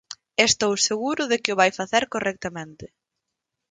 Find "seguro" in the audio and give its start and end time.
0.87-1.23